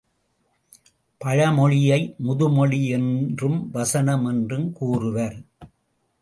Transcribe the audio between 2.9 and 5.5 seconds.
என்றும் வசனம் என்றும் கூறுவர்.